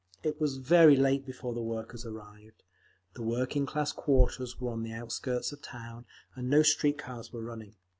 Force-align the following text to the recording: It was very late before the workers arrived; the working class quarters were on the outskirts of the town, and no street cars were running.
It 0.23 0.41
was 0.41 0.57
very 0.57 0.95
late 0.95 1.27
before 1.27 1.53
the 1.53 1.61
workers 1.61 2.07
arrived; 2.07 2.63
the 3.13 3.21
working 3.21 3.67
class 3.67 3.91
quarters 3.91 4.59
were 4.59 4.71
on 4.71 4.81
the 4.81 4.93
outskirts 4.93 5.51
of 5.51 5.61
the 5.61 5.67
town, 5.67 6.05
and 6.33 6.49
no 6.49 6.63
street 6.63 6.97
cars 6.97 7.31
were 7.31 7.43
running. 7.43 7.75